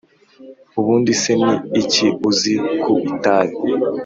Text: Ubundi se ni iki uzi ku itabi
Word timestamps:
Ubundi 0.79 1.11
se 1.21 1.31
ni 1.43 1.53
iki 1.81 2.05
uzi 2.29 2.53
ku 2.81 2.91
itabi 3.11 3.55